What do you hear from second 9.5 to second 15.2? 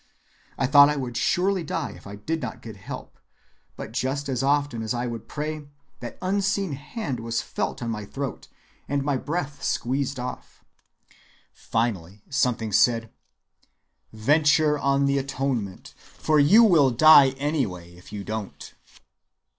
squeezed off. Finally something said: 'Venture on the